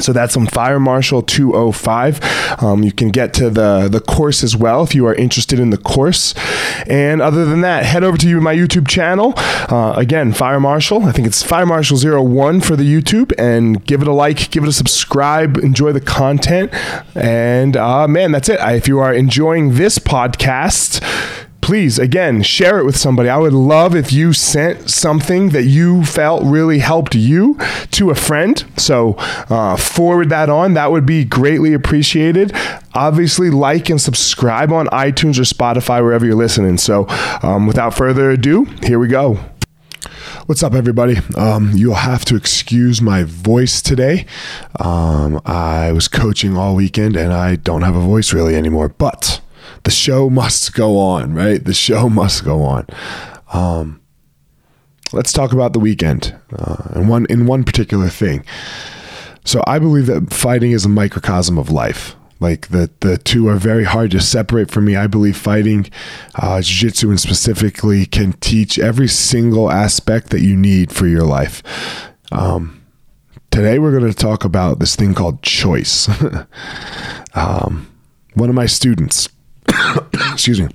[0.00, 2.62] So that's on Fire Marshal 205.
[2.62, 5.70] Um, you can get to the, the course as well if you are interested in
[5.70, 6.34] the course.
[6.86, 9.34] And other than that, head over to my YouTube channel.
[9.36, 11.04] Uh, again, Fire Marshal.
[11.04, 13.32] I think it's Fire Marshal 01 for the YouTube.
[13.38, 16.72] And give it a like, give it a subscribe, enjoy the content.
[17.14, 18.60] And uh, man, that's it.
[18.60, 21.02] I, if you are enjoying this podcast,
[21.62, 23.28] please again share it with somebody.
[23.28, 27.56] I would love if you sent something that you felt really helped you
[27.92, 28.62] to a friend.
[28.76, 29.14] So
[29.48, 30.74] uh, forward that on.
[30.74, 32.52] That would be greatly appreciated.
[32.94, 36.76] Obviously like and subscribe on itunes or spotify wherever you're listening.
[36.78, 37.06] So
[37.42, 39.38] um, without further ado here we go.
[40.46, 41.18] What's up, everybody?
[41.36, 44.26] Um, you'll have to excuse my voice today.
[44.80, 49.40] Um, I was coaching all weekend and I don't have a voice really anymore, but
[49.84, 51.64] the show must go on, right?
[51.64, 52.86] The show must go on.
[53.52, 54.00] Um,
[55.12, 58.44] let's talk about the weekend uh, and one in one particular thing.
[59.44, 62.14] So I believe that fighting is a microcosm of life.
[62.38, 64.96] Like the the two are very hard to separate from me.
[64.96, 65.88] I believe fighting,
[66.34, 71.62] uh, jiu-jitsu and specifically, can teach every single aspect that you need for your life.
[72.32, 72.82] Um,
[73.52, 76.08] today we're going to talk about this thing called choice.
[77.34, 77.88] um,
[78.34, 79.28] one of my students
[80.32, 80.68] excuse me,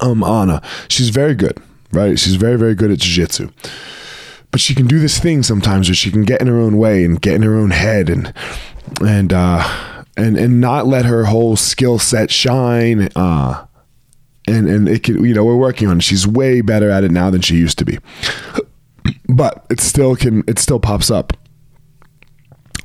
[0.00, 1.58] um, Anna, she's very good,
[1.92, 2.18] right?
[2.18, 3.50] She's very, very good at jiu-jitsu.
[4.50, 7.04] But she can do this thing sometimes where she can get in her own way
[7.04, 8.32] and get in her own head and
[9.04, 9.68] and uh
[10.16, 13.08] and and not let her whole skill set shine.
[13.16, 13.66] Uh
[14.46, 16.04] and and it can you know, we're working on it.
[16.04, 17.98] She's way better at it now than she used to be.
[19.28, 21.32] But it still can it still pops up.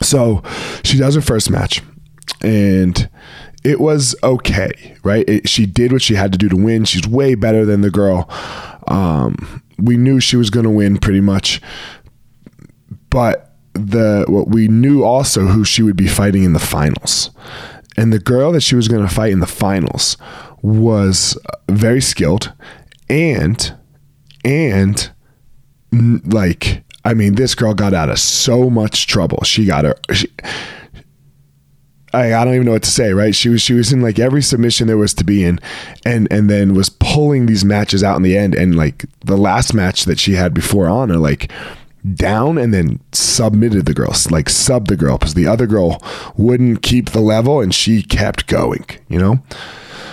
[0.02, 0.42] So
[0.84, 1.84] she does her first match
[2.42, 3.08] and
[3.64, 5.28] it was okay, right?
[5.28, 6.86] It, she did what she had to do to win.
[6.86, 8.30] She's way better than the girl.
[8.88, 11.62] Um, we knew she was going to win pretty much,
[13.10, 17.32] but the what we knew also who she would be fighting in the finals,
[17.98, 20.18] and the girl that she was going to fight in the finals
[20.62, 21.38] was
[21.70, 22.54] very skilled,
[23.10, 23.74] and
[24.44, 25.12] and
[25.92, 29.44] like I mean, this girl got out of so much trouble.
[29.44, 29.96] She got her.
[30.14, 30.30] She,
[32.14, 33.36] I, I don't even know what to say, right?
[33.36, 35.60] She was she was in like every submission there was to be in,
[36.06, 38.56] and and then was pulling these matches out in the end.
[38.56, 41.52] And like the last match that she had before Anna, like
[42.16, 46.02] down and then submitted the girl, like subbed the girl because the other girl
[46.38, 49.40] wouldn't keep the level and she kept going, you know.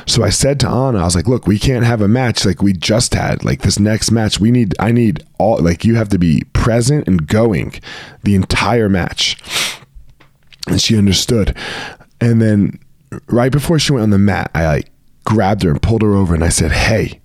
[0.08, 2.62] So I said to Anna, I was like, look, we can't have a match like
[2.62, 3.44] we just had.
[3.44, 7.08] Like this next match, we need I need all like you have to be present
[7.08, 7.80] and going
[8.22, 9.36] the entire match
[10.66, 11.56] and she understood.
[12.20, 12.78] And then
[13.28, 14.90] right before she went on the mat, I like
[15.24, 17.20] grabbed her and pulled her over and I said, "Hey,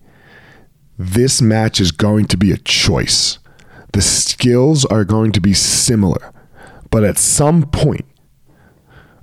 [0.98, 3.40] this match is going to be a choice.
[3.94, 6.32] The skills are going to be similar,
[6.90, 8.06] but at some point,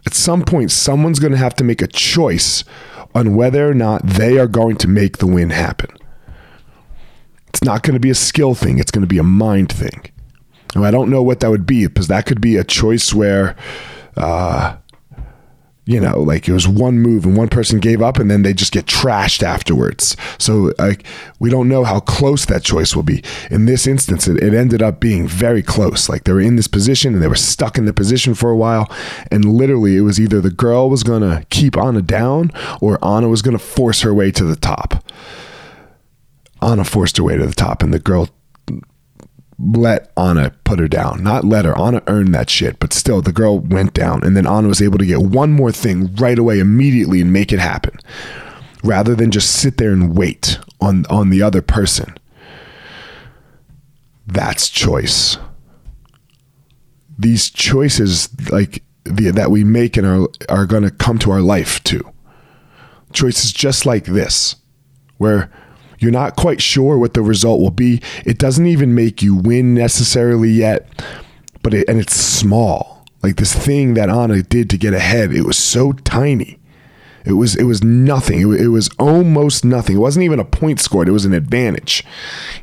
[0.06, 2.64] at some point someone's going to have to make a choice
[3.14, 5.90] on whether or not they are going to make the win happen.
[7.48, 10.10] It's not going to be a skill thing, it's going to be a mind thing."
[10.74, 13.56] And I don't know what that would be because that could be a choice where
[14.18, 14.76] uh,
[15.88, 18.52] you know, like it was one move and one person gave up and then they
[18.52, 20.18] just get trashed afterwards.
[20.36, 21.06] So like
[21.38, 23.24] we don't know how close that choice will be.
[23.50, 26.10] In this instance, it, it ended up being very close.
[26.10, 28.56] Like they were in this position and they were stuck in the position for a
[28.56, 28.92] while.
[29.30, 32.50] And literally it was either the girl was gonna keep Anna down
[32.82, 35.02] or Anna was gonna force her way to the top.
[36.60, 38.28] Anna forced her way to the top and the girl
[39.58, 41.22] let Anna put her down.
[41.22, 41.76] Not let her.
[41.76, 44.22] Anna earned that shit, but still, the girl went down.
[44.22, 47.52] And then Anna was able to get one more thing right away, immediately, and make
[47.52, 47.98] it happen
[48.84, 52.16] rather than just sit there and wait on, on the other person.
[54.26, 55.38] That's choice.
[57.18, 61.40] These choices, like the, that we make in our, are going to come to our
[61.40, 62.08] life too.
[63.12, 64.54] Choices just like this,
[65.16, 65.50] where
[65.98, 68.00] you're not quite sure what the result will be.
[68.24, 70.88] It doesn't even make you win necessarily yet,
[71.62, 73.04] but it, and it's small.
[73.22, 76.58] Like this thing that Anna did to get ahead, it was so tiny.
[77.24, 78.40] It was it was nothing.
[78.40, 79.96] It, it was almost nothing.
[79.96, 81.08] It wasn't even a point scored.
[81.08, 82.04] It was an advantage.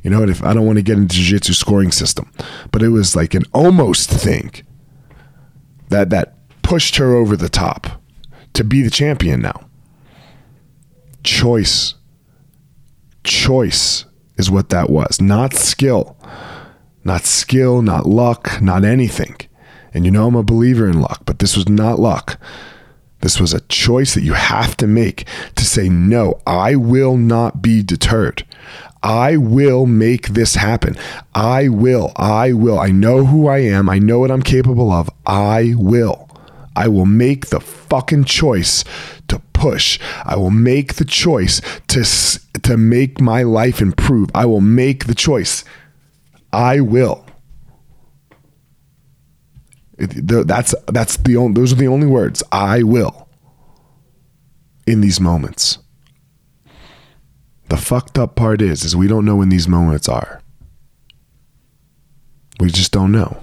[0.01, 2.31] You know, if I don't want to get into jiu-jitsu scoring system,
[2.71, 4.51] but it was like an almost thing.
[5.89, 8.01] That that pushed her over the top
[8.53, 9.67] to be the champion now.
[11.23, 11.93] Choice.
[13.25, 14.05] Choice
[14.37, 16.17] is what that was, not skill.
[17.03, 19.35] Not skill, not luck, not anything.
[19.93, 22.39] And you know I'm a believer in luck, but this was not luck.
[23.21, 27.61] This was a choice that you have to make to say, no, I will not
[27.61, 28.45] be deterred.
[29.01, 30.95] I will make this happen.
[31.33, 32.11] I will.
[32.15, 32.79] I will.
[32.79, 33.89] I know who I am.
[33.89, 35.09] I know what I'm capable of.
[35.25, 36.29] I will.
[36.75, 38.83] I will make the fucking choice
[39.27, 39.99] to push.
[40.25, 42.03] I will make the choice to
[42.65, 44.29] to make my life improve.
[44.33, 45.63] I will make the choice.
[46.51, 47.25] I will.
[49.97, 52.43] That's that's the only, those are the only words.
[52.51, 53.29] I will.
[54.87, 55.77] In these moments.
[57.69, 60.41] The fucked up part is is we don't know when these moments are.
[62.59, 63.41] We just don't know.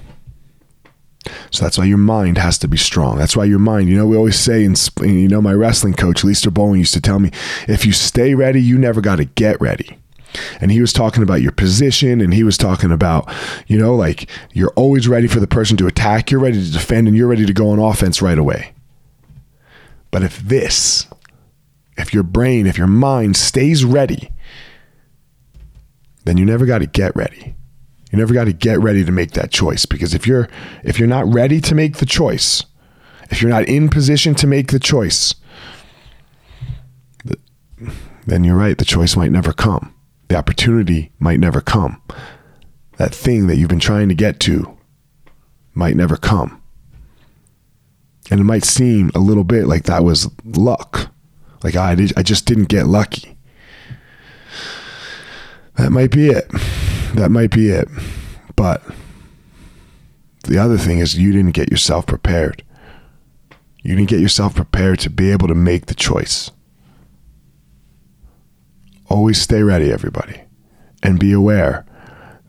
[1.52, 3.19] So that's why your mind has to be strong.
[3.19, 6.25] That's why your mind, you know, we always say, and you know, my wrestling coach,
[6.25, 7.31] Lester Bowen, used to tell me,
[7.69, 9.99] if you stay ready, you never got to get ready.
[10.62, 13.31] And he was talking about your position and he was talking about,
[13.66, 17.06] you know, like you're always ready for the person to attack, you're ready to defend,
[17.06, 18.72] and you're ready to go on offense right away.
[20.10, 21.06] But if this,
[21.99, 24.31] if your brain, if your mind stays ready,
[26.25, 27.54] then you never got to get ready.
[28.12, 30.47] You never got to get ready to make that choice because if you're
[30.85, 32.62] if you're not ready to make the choice,
[33.31, 35.35] if you're not in position to make the choice,
[38.26, 39.94] then you're right, the choice might never come.
[40.29, 42.03] The opportunity might never come.
[42.99, 44.76] That thing that you've been trying to get to
[45.73, 46.62] might never come.
[48.31, 51.11] And it might seem a little bit like that was luck.
[51.64, 53.38] Like ah, I, did, I just didn't get lucky.
[55.76, 56.50] That might be it
[57.14, 57.88] that might be it.
[58.56, 58.82] But
[60.44, 62.62] the other thing is you didn't get yourself prepared.
[63.82, 66.50] You didn't get yourself prepared to be able to make the choice.
[69.09, 70.43] Always stay ready, everybody,
[71.03, 71.85] and be aware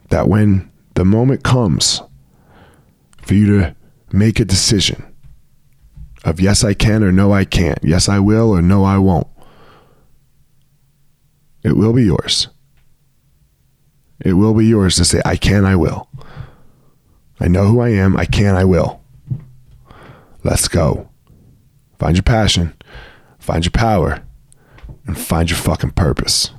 [0.09, 2.01] that when the moment comes
[3.21, 3.75] for you to
[4.11, 5.03] make a decision
[6.23, 9.27] of yes, I can or no, I can't, yes, I will or no, I won't,
[11.63, 12.47] it will be yours.
[14.19, 16.09] It will be yours to say, I can, I will.
[17.39, 18.15] I know who I am.
[18.15, 19.01] I can, I will.
[20.43, 21.09] Let's go.
[21.99, 22.73] Find your passion,
[23.39, 24.23] find your power,
[25.05, 26.51] and find your fucking purpose.